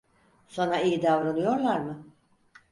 Sana 0.47 0.81
iyi 0.81 1.01
davranıyorlar 1.01 1.79
mı? 1.79 2.07